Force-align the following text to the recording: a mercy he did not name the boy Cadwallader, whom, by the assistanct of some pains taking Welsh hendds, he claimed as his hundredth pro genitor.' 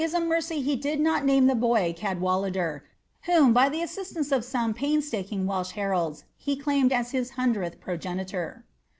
a 0.15 0.19
mercy 0.19 0.61
he 0.63 0.75
did 0.75 0.99
not 0.99 1.23
name 1.23 1.45
the 1.45 1.53
boy 1.53 1.93
Cadwallader, 1.95 2.83
whom, 3.27 3.53
by 3.53 3.69
the 3.69 3.83
assistanct 3.83 4.31
of 4.31 4.43
some 4.43 4.73
pains 4.73 5.11
taking 5.11 5.45
Welsh 5.45 5.73
hendds, 5.73 6.23
he 6.37 6.55
claimed 6.55 6.91
as 6.91 7.11
his 7.11 7.29
hundredth 7.37 7.79
pro 7.79 7.97
genitor.' 7.97 8.65